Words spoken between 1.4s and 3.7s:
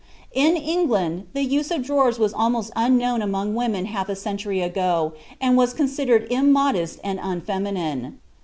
use of drawers was almost unknown among